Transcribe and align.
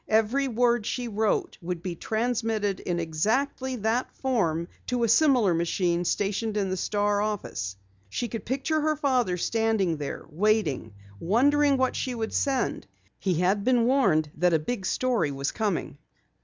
Every 0.07 0.47
word 0.47 0.87
she 0.87 1.07
wrote 1.07 1.59
would 1.61 1.83
be 1.83 1.93
transmitted 1.93 2.79
in 2.79 2.99
exactly 2.99 3.75
that 3.75 4.11
form 4.11 4.67
to 4.87 5.03
a 5.03 5.07
similar 5.07 5.53
machine 5.53 6.05
stationed 6.05 6.57
in 6.57 6.71
the 6.71 6.75
Star 6.75 7.21
office. 7.21 7.75
She 8.09 8.27
could 8.27 8.43
picture 8.43 8.81
her 8.81 8.95
father 8.95 9.37
standing 9.37 9.97
there, 9.97 10.25
waiting, 10.31 10.95
wondering 11.19 11.77
what 11.77 11.95
she 11.95 12.15
would 12.15 12.33
send. 12.33 12.87
He 13.19 13.35
had 13.35 13.63
been 13.63 13.85
warned 13.85 14.31
that 14.37 14.55
a 14.55 14.57
big 14.57 14.87
story 14.87 15.29
was 15.29 15.51
coming. 15.51 15.99